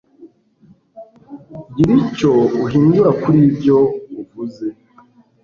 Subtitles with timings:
[1.75, 2.31] gira icyo
[2.63, 3.77] uhindura kuri ibyo
[4.21, 4.67] uvuze